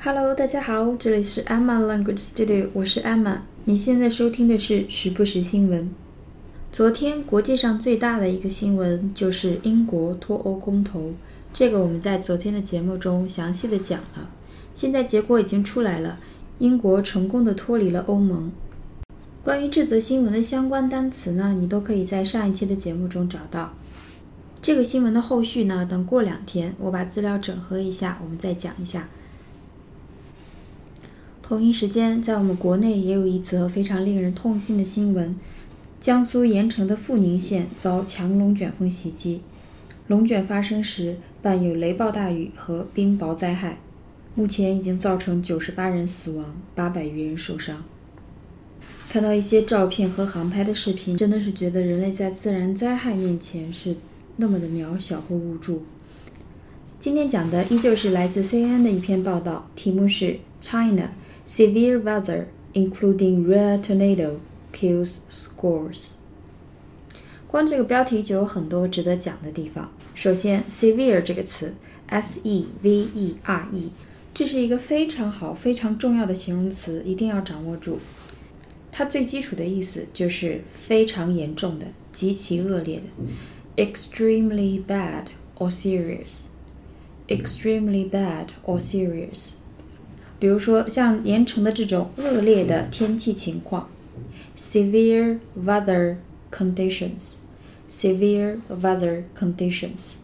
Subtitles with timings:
[0.00, 3.38] Hello，大家好，这里是 Emma Language Studio，我是 Emma。
[3.64, 5.90] 你现在收听的是时不时新闻。
[6.70, 11.14] 昨天国际上最大的一个新闻就是英国脱欧公投，
[11.52, 14.30] 这个我们在昨天的节目中详细的讲了。
[14.72, 16.20] 现在结果已经出来了，
[16.60, 18.52] 英国成功的脱离了欧盟。
[19.42, 23.74] 关于这则新闻的相关单词呢，你都可以在上一期的节目中找到。
[24.62, 29.08] 这个新闻的后续呢，等过两天我把资料整合一下，我们再讲一下。
[31.48, 35.34] 同一时间，在我们国内也有一则非常令人痛心的新闻：
[35.98, 39.40] 江苏盐城的阜宁县遭强龙卷风袭击，
[40.08, 43.78] 龙卷发生时伴有雷暴大雨和冰雹灾害，
[44.34, 47.82] 目前已经造成九十八人死亡，八百余人受伤。
[49.08, 53.96] 看到一些照片和航拍的视频，真的是觉得人类在自然灾害面前是
[54.36, 55.84] 那么的渺小和无助。
[56.98, 61.08] 今天讲的依旧是来自 CNN 的一篇报道，题目是 China。
[61.47, 64.37] Severe weather, including rare tornado,
[64.71, 66.15] kills scores。
[67.47, 69.91] 光这个标题就有很多值得讲的地方。
[70.15, 71.73] 首先，severe 这个词，
[72.07, 73.91] S-E-V-E-R-E，
[74.33, 77.99] 这是一个非常好、非常重要的形容词，一定要掌握住。
[78.91, 85.25] 它最基础的意思就是非常严重的、极其恶劣的，extremely bad
[85.57, 89.53] or serious。extremely bad or serious。
[90.39, 93.89] 比如说像盐城的这种恶劣的天气情况，
[94.57, 96.17] severe weather
[96.51, 100.15] conditions，severe weather conditions。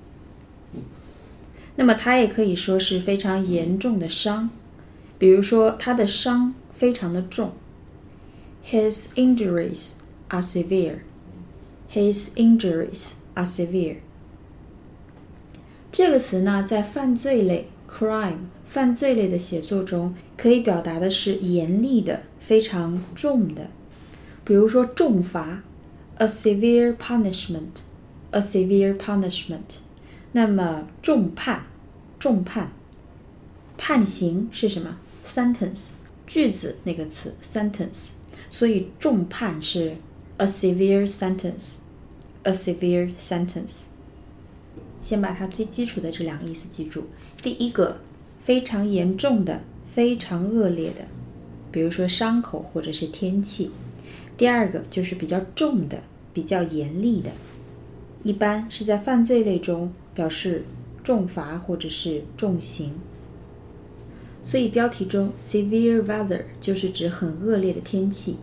[1.75, 4.49] 那么它也可以说是非常严重的伤，
[5.17, 7.53] 比如说他的伤非常的重，
[8.65, 9.93] His injuries
[10.27, 10.99] are severe.
[11.93, 13.95] His injuries are severe.
[15.91, 18.39] 这个词呢，在犯罪类 crime。
[18.74, 23.70] 犯罪类的写作中，可以表达的是严厉的、非常重的，
[24.44, 25.62] 比如说重罚
[26.16, 29.78] ，a severe punishment，a severe punishment。
[30.32, 31.62] 那么重判，
[32.18, 32.72] 重判，
[33.78, 35.90] 判刑是什么？sentence，
[36.26, 38.08] 句子那个词，sentence。
[38.50, 39.96] 所以重判是
[40.38, 43.84] a severe sentence，a severe sentence。
[45.00, 47.04] 先把它最基础的这两个意思记住。
[47.40, 48.00] 第一个。
[48.44, 51.06] 非常严重的、非常恶劣的，
[51.72, 53.70] 比如说伤口或者是天气。
[54.36, 56.02] 第二个就是比较重的、
[56.34, 57.30] 比较严厉的，
[58.22, 60.64] 一般是在犯罪类中表示
[61.02, 62.92] 重罚或者是重刑。
[64.42, 68.36] 所以标题中 severe weather 就是指很恶劣的天气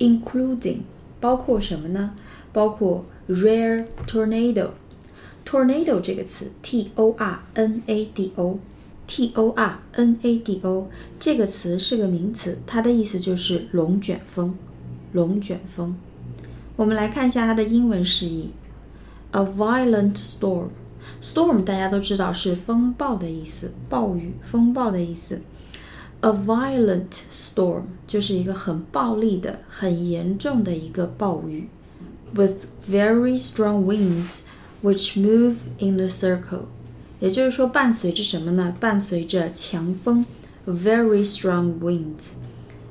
[0.00, 0.78] ，including
[1.20, 2.16] 包括什么呢？
[2.52, 4.70] 包括 rare tornado。
[5.46, 8.58] tornado 这个词，t o r n a d o。
[9.06, 10.88] T O R N A D O
[11.18, 14.56] 这个词是个名词，它的意思就是龙卷风。
[15.12, 15.94] 龙卷风，
[16.74, 18.50] 我们来看一下它的英文释义
[19.30, 20.68] ：a violent storm。
[21.22, 25.40] storm 大家都知道是风暴的意思，暴雨、风暴的意思。
[26.20, 31.68] a violent storm 就是一个很暴力的、很严重的一个暴雨
[32.34, 34.40] ，with very strong winds
[34.82, 36.62] which move in a circle。
[37.20, 38.76] 也就是说，伴随着什么呢？
[38.78, 40.24] 伴随着强风
[40.66, 42.34] ，very strong winds，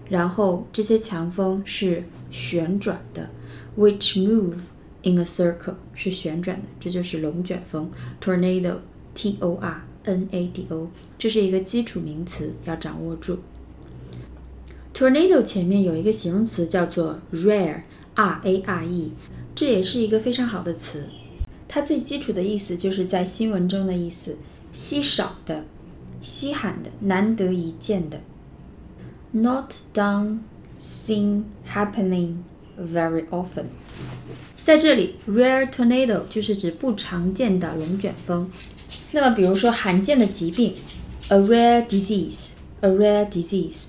[0.10, 3.30] 然后这些强风是旋转的
[3.78, 4.56] ，which move
[5.04, 7.92] in a circle 是旋转的，这就是龙卷风
[8.22, 13.40] ，tornado，t o r n a d o，这是一个基础名词，要掌握住。
[14.94, 19.12] tornado 前面有一个形容词叫做 rare，r a r e，
[19.54, 21.06] 这也是一个非常好的词。
[21.74, 24.38] 它最基础的意思就是在新闻中的意思，
[24.72, 25.66] 稀少的、
[26.22, 28.22] 稀罕的、难得一见的。
[29.32, 30.42] Not done,
[30.80, 32.44] seen happening
[32.80, 33.66] very often。
[34.62, 38.52] 在这里，rare tornado 就是指不常见的龙卷风。
[39.12, 40.76] 那么，比如说罕见的疾病
[41.30, 43.86] ，a rare disease，a rare disease。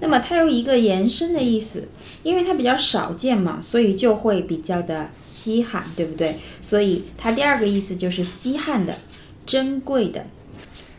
[0.00, 1.88] 那么它有一个延伸的意思，
[2.22, 6.38] 因为它比较少见嘛，所以就会比较的稀罕，对不对？
[6.62, 8.98] 所以它第二个意思就是稀罕的、
[9.44, 10.26] 珍贵的。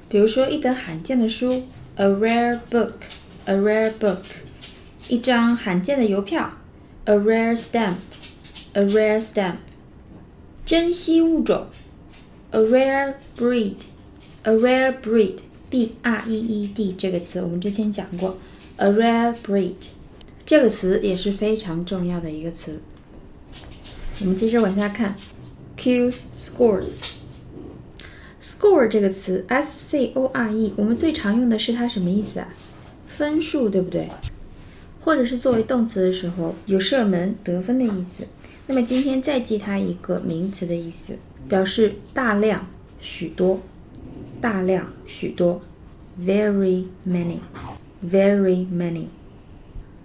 [0.07, 1.63] 比如说一本罕见的书
[1.95, 4.17] ，a rare book，a rare book；
[5.07, 6.51] 一张罕见的邮票
[7.05, 9.55] ，a rare stamp，a rare stamp；
[10.65, 11.67] 珍稀物种
[12.51, 18.37] ，a rare breed，a rare breed，b r e e d 这个词我们之前讲过。
[18.81, 19.75] A rare breed，
[20.43, 22.81] 这个词也是非常重要的一个词。
[24.21, 25.15] 我们接着往下看
[25.77, 26.97] ，kills scores。
[28.41, 32.47] score 这个词，s c o r e，我们最常用的是它什么意思啊？
[33.05, 34.09] 分数，对不对？
[34.99, 38.25] 或者是作为动词的时候，有射门、得分的意思。
[38.65, 42.65] 那么今天再记它一个名词的意思，表示大量、
[42.99, 43.59] 许多、
[44.41, 45.61] 大量、许多
[46.19, 47.37] ，very many
[48.03, 49.05] Very many。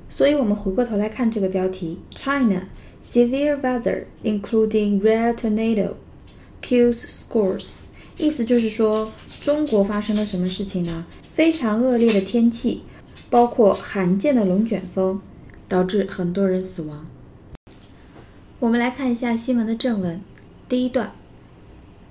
[0.08, 2.62] 所以我们回过头来看这个标题：China
[3.02, 5.94] severe weather including rare tornado
[6.62, 7.82] kills scores。
[8.19, 11.06] 意思就是说，中国发生了什么事情呢？
[11.34, 12.82] 非常恶劣的天气，
[13.28, 15.20] 包括罕见的龙卷风，
[15.69, 17.04] 导致很多人死亡。
[18.58, 20.20] 我们来看一下新闻的正文，
[20.66, 21.12] 第一段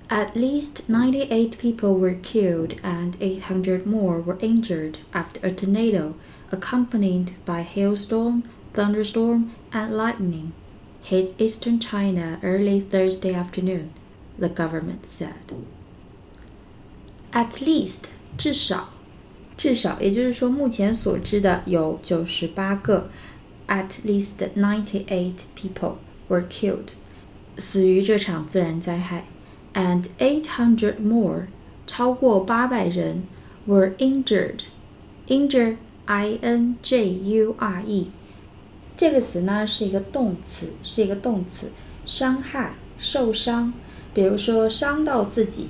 [0.09, 6.15] ：At least ninety-eight people were killed and eight hundred more were injured after a tornado,
[6.51, 10.51] accompanied by hailstorm, thunderstorm, and lightning,
[11.01, 13.91] hit eastern China early Thursday afternoon.
[14.37, 15.53] The government said.
[17.31, 18.89] At least 至少，
[19.55, 23.09] 至少，也就是说，目前所知的有九十八个。
[23.67, 25.95] At least ninety-eight people
[26.27, 26.89] were killed，
[27.57, 29.25] 死于这场自然灾害。
[29.76, 31.48] And eight hundred more，
[31.86, 33.24] 超过八百人
[33.68, 34.60] ，were injured。
[35.28, 38.10] injure，i n j u r e，
[38.96, 41.66] 这个词呢是一个动词，是一个动词，
[42.06, 43.74] 伤害、受伤。
[44.14, 45.68] 比如说，伤到自己。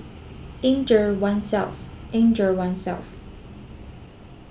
[0.63, 3.19] injure oneself，injure oneself，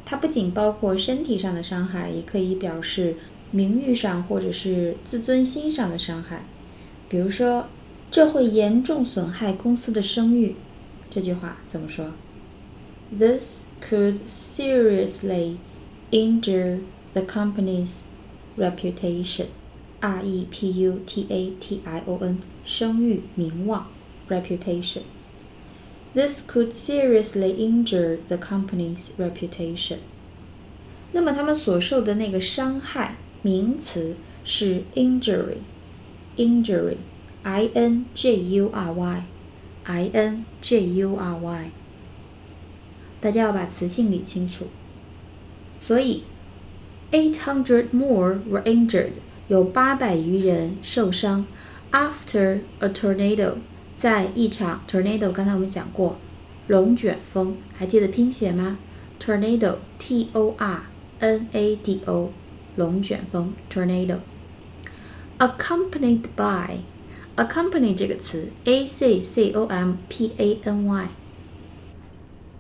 [0.06, 3.16] 它不仅包括身体上的伤害，也可以表示
[3.52, 6.44] 名誉上或者是自尊心上的伤害。
[7.08, 7.68] 比如说，
[8.10, 10.56] 这会严重损害公司的声誉。
[11.10, 12.14] 这句话怎么说
[13.18, 15.58] ？This could seriously
[16.12, 16.80] injure
[17.14, 18.06] the company's
[18.58, 19.48] reputation.
[20.02, 23.88] R E P U T A T I O N，声誉、名望
[24.30, 25.02] ，reputation。
[26.14, 29.98] This could seriously injure the company's reputation。
[31.12, 35.58] 那么他们所受的那个伤害，名词是 injury.
[36.38, 36.98] Injury.
[37.46, 41.72] I N J U R Y，I N J U R Y，
[43.22, 44.66] 大家要把词性理清楚。
[45.80, 46.24] 所以
[47.12, 49.12] ，eight hundred more were injured，
[49.48, 51.46] 有八百余人受伤。
[51.92, 53.58] After a tornado。
[53.96, 56.18] 在一场 tornado，刚才我们讲过，
[56.68, 58.80] 龙卷风，还记得拼写吗
[59.22, 60.88] ？tornado，t o r
[61.20, 62.32] n a d o，
[62.76, 64.18] 龙卷风，tornado。
[65.38, 66.80] accompanied by
[67.36, 71.08] "accompany" 这个词，a c c o m p a n y。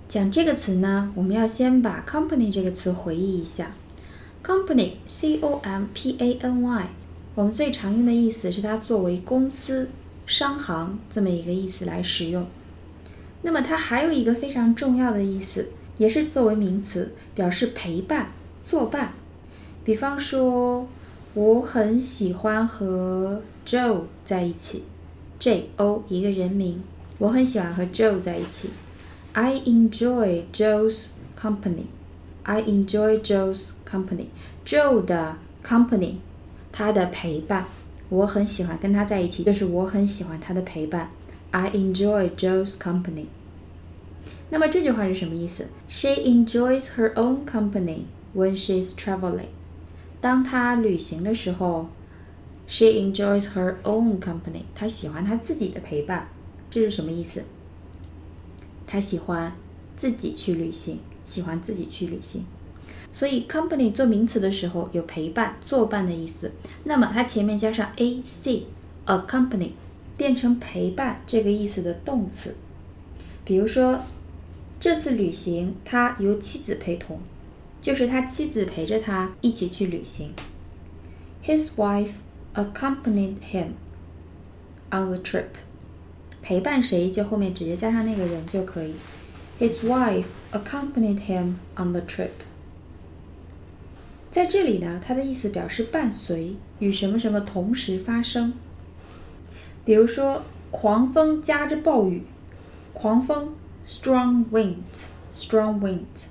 [0.07, 3.72] 讲这个词呢，我们要先把 company 这个词回忆一下。
[4.44, 6.89] company，c o m p a n y，
[7.36, 9.89] 我们最常用的意思是它作为公司。
[10.27, 12.48] 商行这么一个意思来使用，
[13.44, 15.69] 那么它还有一个非常重要的意思，
[16.00, 18.31] 也是作为名词，表示陪伴、
[18.63, 19.13] 作伴。
[19.83, 20.88] 比方说，
[21.36, 24.83] 我很喜欢和 Joe 在一起
[25.39, 26.83] ，J O 一个人名，
[27.17, 28.69] 我很喜欢和 Joe 在一起。
[29.33, 31.07] I enjoy Joe's
[31.39, 31.85] company.
[32.44, 34.27] I enjoy Joe's company.
[34.63, 36.17] Joe 的 company，
[36.71, 37.65] 他的陪伴。
[38.09, 41.09] 我很喜欢跟他在一起，就是我很喜欢他的陪伴。
[41.50, 43.25] I enjoy Joe's company。
[44.51, 48.01] 那么这句话是什么意思？She enjoys her own company
[48.36, 49.48] when she's traveling。
[50.22, 51.89] 当她旅行的时候
[52.67, 54.63] ，She enjoys her own company。
[54.74, 56.29] 她喜欢她自己的陪伴。
[56.69, 57.43] 这是什么意思？
[58.86, 59.53] 她喜欢
[59.95, 62.45] 自己去旅行，喜欢自己去旅行。
[63.12, 66.51] 所以，company 做名词的时候有陪伴、作伴的意思。
[66.84, 69.72] 那么它前面加上 a c，a company，
[70.17, 72.55] 变成陪伴这个意思的动词。
[73.45, 74.01] 比如说，
[74.79, 77.19] 这次旅行他由妻子陪同，
[77.79, 80.34] 就是他妻子陪着他一起去旅行。
[81.45, 82.15] His wife
[82.54, 83.73] accompanied him
[84.90, 85.47] on the trip。
[86.42, 88.94] 陪伴谁就后面直接加上那个人就可以。
[89.59, 92.30] His wife accompanied him on the trip。
[94.30, 98.54] 在这里呢，它的意思表示伴随与什么什么同时发生。
[99.85, 102.23] 比如说，狂风夹着暴雨，
[102.92, 103.54] 狂风
[103.85, 106.26] （strong winds），strong winds，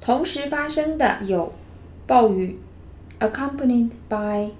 [0.00, 1.52] 同时发生的有
[2.06, 2.58] 暴雨，
[3.18, 4.52] accompanied by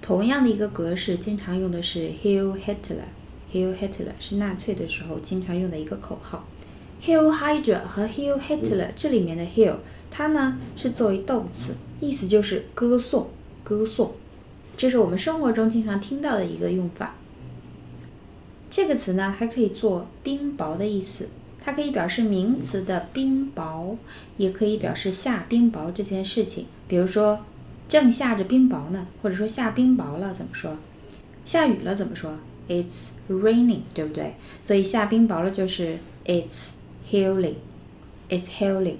[0.00, 6.48] 同样的一个格式，经常用的是 “Hail Hitler”，Hail Hitler 是纳粹的时候经常用的一个口号。
[7.00, 9.76] “Hail Hydra” 和 “Hail Hitler” 这里面的 “Hail”，
[10.10, 13.28] 它呢是作为动词，意思就是歌颂、
[13.62, 14.10] 歌颂。
[14.76, 17.14] 这是我们生活中经常听到的一个用法。
[18.72, 21.28] 这个词呢，还可以做冰雹的意思，
[21.62, 23.96] 它可以表示名词的冰雹，
[24.38, 26.64] 也可以表示下冰雹这件事情。
[26.88, 27.40] 比如说，
[27.86, 30.78] 正下着冰雹呢，或者说下冰雹了，怎么说？
[31.44, 32.32] 下雨了怎么说
[32.66, 34.36] ？It's raining，对不对？
[34.62, 36.68] 所以下冰雹了就是 It's
[37.10, 38.96] hailing，It's hailing。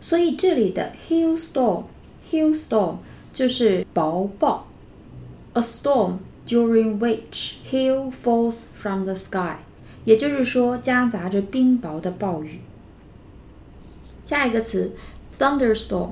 [0.00, 2.98] 所以这里的 hailstorm，hailstorm
[3.32, 4.68] 就是雹暴
[5.54, 6.18] ，a storm。
[6.46, 9.58] During which hail falls from the sky，
[10.04, 12.60] 也就是说夹杂着冰雹的暴雨。
[14.22, 14.92] 下一个词
[15.38, 16.10] thunderstorm，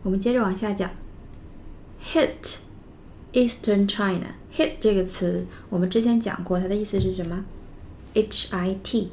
[0.03, 0.91] 我们接着往下讲
[2.05, 2.57] ，hit
[3.33, 4.35] Eastern China。
[4.55, 7.43] hit 这个词我们之前讲过，它的意思是什么
[8.13, 9.13] ？H I T，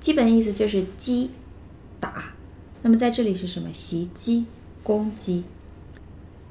[0.00, 1.30] 基本意思就是击
[2.00, 2.34] 打。
[2.82, 3.72] 那么在这里是什么？
[3.72, 4.46] 袭击、
[4.82, 5.44] 攻击。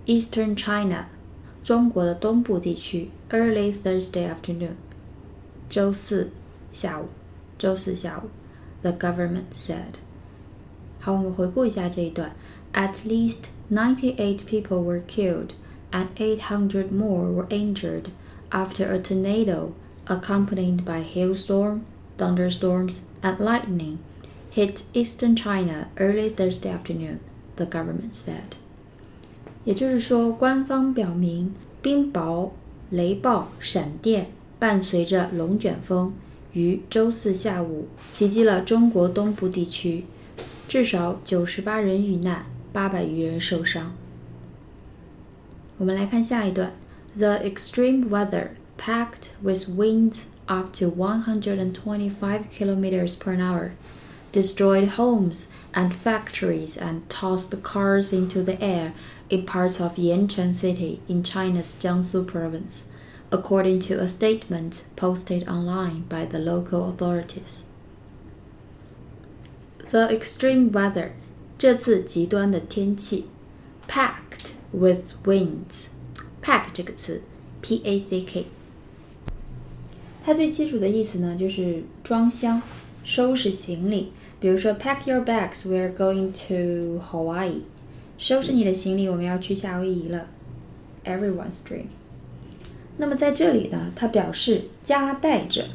[0.05, 1.07] Eastern China。
[1.64, 4.74] 中国的东部地区，early Thursday afternoon，
[5.68, 6.30] 周四
[6.72, 7.06] 下午，
[7.58, 8.28] 周四下午，
[8.82, 10.00] the government said。
[10.98, 12.32] 好，我们回顾一下这一段。
[12.72, 15.50] At least ninety-eight people were killed
[15.90, 18.04] and eight hundred more were injured
[18.50, 19.72] after a tornado,
[20.06, 21.80] accompanied by hailstorm,
[22.16, 23.98] thunderstorms, and lightning,
[24.50, 27.20] hit eastern China early Thursday afternoon.
[27.56, 28.56] The government said.
[29.64, 32.50] 也就是说，官方表明，冰雹、
[32.90, 36.12] 雷暴、闪电伴随着龙卷风，
[36.52, 40.04] 于周四下午袭击了中国东部地区，
[40.66, 43.94] 至少九十八人遇难，八百余人受伤。
[45.78, 46.72] 我们来看下一段：
[47.16, 48.48] The extreme weather,
[48.78, 53.70] packed with winds up to 125 kilometers per hour,
[54.32, 58.92] destroyed homes and factories and tossed cars into the air
[59.28, 62.84] in parts of Yancheng City in China's Jiangsu province,
[63.30, 67.64] according to a statement posted online by the local authorities.
[69.90, 71.10] The extreme weather，
[71.58, 73.26] 这次极端的天气，
[73.88, 77.22] packed with winds。pack 这个词，
[77.60, 78.46] p a c k，
[80.24, 82.62] 它最基础的意思呢，就是装箱、
[83.04, 84.12] 收拾行李。
[84.40, 87.62] 比如说，pack your bags, we're going to Hawaii。
[88.17, 90.27] 收拾你的行李，我们要去夏威夷了。
[91.03, 91.87] Everyone's dream。
[92.97, 95.65] 那么在这里呢，它表示夹带着、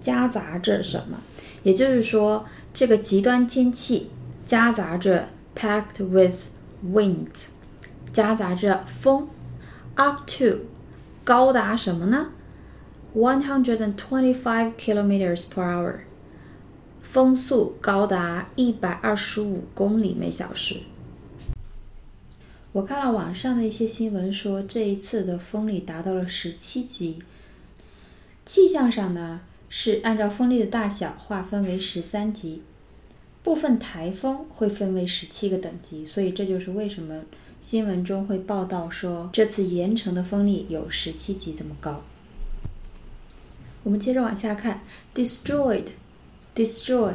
[0.00, 1.18] 夹杂着什么？
[1.62, 4.10] 也就是说，这个极端天气
[4.46, 6.46] 夹杂着 packed with
[6.82, 7.48] winds，
[8.12, 9.28] 夹杂着风
[9.94, 10.60] ，up to
[11.22, 12.30] 高达什么呢
[13.14, 15.96] ？One hundred and twenty-five kilometers per hour，
[17.02, 20.76] 风速高达一百二十五公里每小时。
[22.72, 27.18] 我看了网上的一些新闻，说这一次的风力达到了十七级。
[28.46, 32.62] 气象上呢是按照风力的大小划分为十三级，
[33.42, 37.24] 部分台风会分为十七个等级，所以这就是为什么
[37.60, 42.04] 新闻中会报道说这次盐城的风力有十七级这么高。
[43.82, 47.14] 我们接着往下看，destroyed，destroy，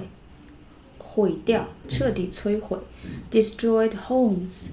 [0.97, 2.77] 毁掉，彻底摧毁
[3.31, 4.65] ，destroyed homes。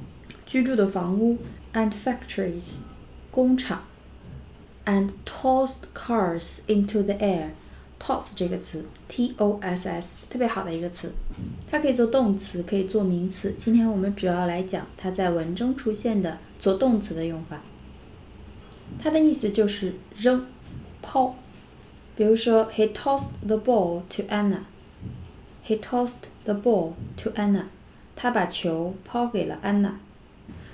[0.47, 1.39] 居住的房屋
[1.73, 2.77] ，and factories，
[3.31, 3.83] 工厂
[4.85, 7.51] and tossed cars into the air。
[8.05, 11.13] toss 这个词，t o s s，特别好的一个词，
[11.71, 13.55] 它可以做动词，可以做名词。
[13.57, 17.63] 今天我们主要来讲它在文中出现的做动词的用法。
[18.99, 20.45] 它的意思就是扔、
[21.01, 21.37] 抛。
[22.17, 24.63] 比如说，He tossed the ball to Anna。
[25.65, 27.67] He tossed the ball to Anna。
[28.17, 30.01] 他把球抛给了安娜。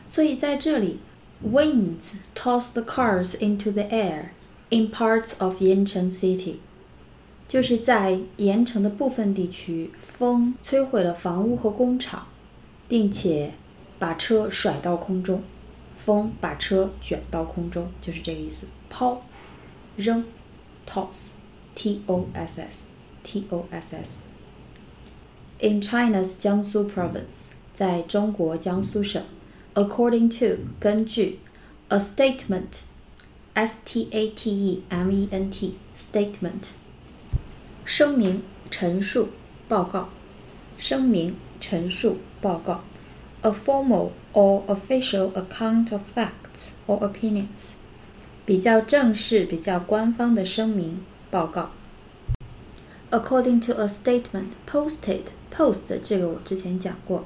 [0.07, 0.99] 所以在这里，
[1.45, 4.29] winds toss the cars into the air
[4.69, 6.57] in parts of Yancheng City。
[7.47, 12.25] 就是在盐城的部分地区，风摧毁了房屋和工厂，
[12.87, 13.53] 并且
[13.99, 15.43] 把车甩到空中。
[15.95, 18.65] 风把车卷到空中，就是这个意思。
[18.89, 19.21] 抛、
[19.95, 20.25] 扔，
[20.85, 29.23] toss，t o s s，t o s s。In China's Jiangsu province，在中国江苏省
[29.77, 31.39] ，according to 根据，
[31.87, 36.69] a statement，s t a t e m e n t，statement。
[37.85, 39.29] 声明、陈述、
[39.67, 40.09] 报告。
[40.77, 42.83] 声明、陈述、报告。
[43.41, 47.75] A formal or official account of facts or opinions。
[48.45, 51.71] 比较正式、比较官方的声明、报告。
[53.11, 57.25] According to a statement posted, post 这个我之前讲过，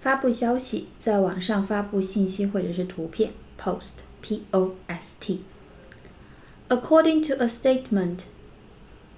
[0.00, 3.32] 发布消息，在网上发布信息或者是图片。
[3.62, 5.40] Post, p-o-s-t。
[6.70, 8.20] According to a statement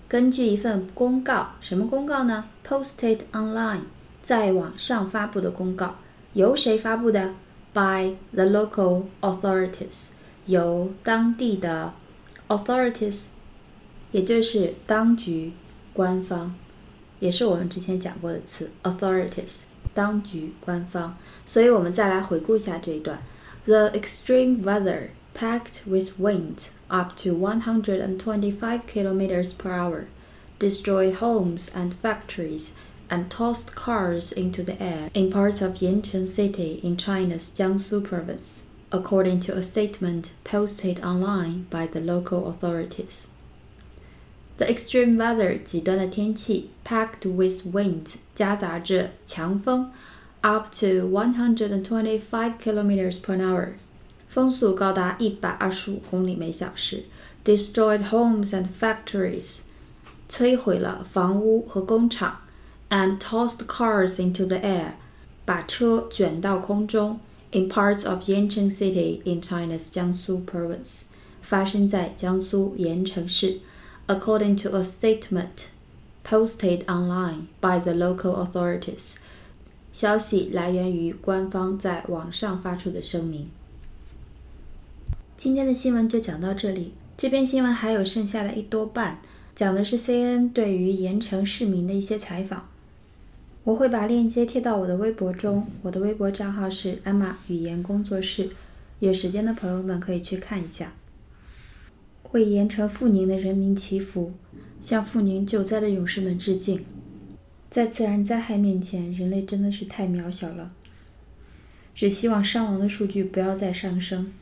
[0.09, 3.83] 根据一份公告，什么公告呢？Posted online，
[4.21, 5.97] 在网上发布的公告，
[6.33, 7.35] 由谁发布的
[7.73, 10.09] ？By the local authorities，
[10.47, 11.95] 由当地的
[12.49, 13.21] authorities，
[14.11, 15.53] 也就是当局、
[15.95, 16.55] 官方，
[17.21, 19.63] 也是我们之前讲过的词，authorities，
[19.94, 21.18] 当局、官方。
[21.46, 23.20] 所以我们再来回顾一下这一段：
[23.66, 30.06] The extreme weather packed with winds up to 125 kilometers per hour,
[30.60, 32.70] destroyed homes and factories,
[33.10, 38.64] and tossed cars into the air in parts of Yancheng City in China's Jiangsu province,
[38.92, 43.28] according to a statement posted online by the local authorities.
[44.58, 49.92] The extreme weather 极端的天气 packed with winds 夹杂着强风
[50.42, 53.74] up to 125 kilometers per hour
[54.28, 57.06] 风速高达一百二十五公里每小时，
[57.46, 59.62] destroyed homes and factories，
[60.30, 62.42] 摧毁了房屋和工厂，
[62.90, 64.94] and tossed cars into the air，
[65.46, 67.20] 把车卷到空中。
[67.52, 71.04] In parts of Yancheng City in China's Jiangsu province，
[71.42, 73.60] 发生在江苏盐城市。
[74.13, 75.69] According to a statement
[76.23, 79.15] posted online by the local authorities，
[79.91, 83.49] 消息来源于官方在网上发出的声明。
[85.39, 86.93] 今天的新闻就讲到这里。
[87.17, 89.19] 这篇新闻还有剩下的一多半，
[89.55, 92.69] 讲的是 CNN 对于盐城市民的一些采访。
[93.65, 98.51] 我会把链接贴到我的微博中，我的微博账号是 Emma 语言工作室，
[98.99, 100.93] 有时间的朋友们可以去看一下。
[102.33, 104.33] 为盐城阜宁的人民祈福，
[104.81, 106.85] 向阜宁救灾的勇士们致敬。
[107.71, 110.73] 在自然灾害面前，人类真的是太渺小了。
[111.95, 114.33] 只希望伤亡的数据不要再上升。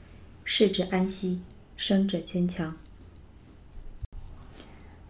[0.44, 1.40] 逝者安息，
[1.76, 2.76] 生者坚强。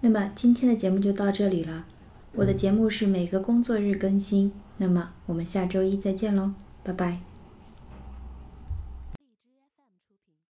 [0.01, 1.87] 那么今天的节目就到这里了。
[2.33, 7.30] 我的节目是每个工作日更新，那么我们下周一再见喽，拜拜。